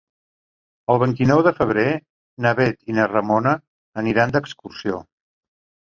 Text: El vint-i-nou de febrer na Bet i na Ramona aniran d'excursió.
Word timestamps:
El 0.93 0.99
vint-i-nou 1.03 1.41
de 1.49 1.53
febrer 1.59 1.85
na 2.47 2.55
Bet 2.63 2.83
i 2.91 2.99
na 3.01 3.07
Ramona 3.15 3.57
aniran 4.05 4.37
d'excursió. 4.39 5.07